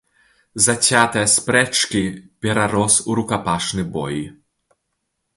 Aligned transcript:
Зацятыя 0.67 1.25
спрэчкі 1.33 2.01
перарос 2.45 2.95
у 3.11 3.19
рукапашны 3.19 3.83
бой. 3.99 4.17